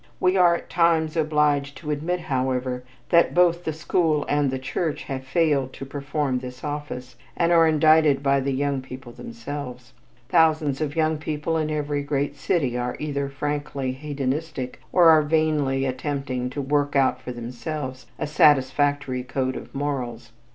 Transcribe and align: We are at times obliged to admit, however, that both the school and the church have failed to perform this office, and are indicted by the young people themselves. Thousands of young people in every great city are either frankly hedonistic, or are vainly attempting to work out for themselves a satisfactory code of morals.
We 0.19 0.35
are 0.35 0.55
at 0.55 0.67
times 0.67 1.15
obliged 1.15 1.77
to 1.77 1.91
admit, 1.91 2.21
however, 2.21 2.83
that 3.09 3.35
both 3.35 3.65
the 3.65 3.71
school 3.71 4.25
and 4.27 4.49
the 4.49 4.57
church 4.57 5.03
have 5.03 5.23
failed 5.23 5.73
to 5.73 5.85
perform 5.85 6.39
this 6.39 6.63
office, 6.63 7.15
and 7.37 7.51
are 7.51 7.67
indicted 7.67 8.23
by 8.23 8.39
the 8.39 8.51
young 8.51 8.81
people 8.81 9.11
themselves. 9.11 9.93
Thousands 10.27 10.81
of 10.81 10.95
young 10.95 11.19
people 11.19 11.55
in 11.55 11.69
every 11.69 12.01
great 12.01 12.35
city 12.35 12.75
are 12.75 12.97
either 12.99 13.29
frankly 13.29 13.91
hedonistic, 13.91 14.81
or 14.91 15.09
are 15.09 15.21
vainly 15.21 15.85
attempting 15.85 16.49
to 16.49 16.63
work 16.63 16.95
out 16.95 17.21
for 17.21 17.31
themselves 17.31 18.07
a 18.17 18.25
satisfactory 18.25 19.21
code 19.21 19.55
of 19.55 19.75
morals. 19.75 20.31